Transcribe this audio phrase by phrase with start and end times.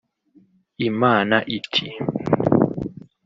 [0.89, 1.85] Imana iti